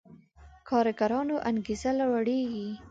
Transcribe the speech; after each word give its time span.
کارګرانو 0.69 1.35
انګېزه 1.49 1.91
لوړېږي. 1.99 2.67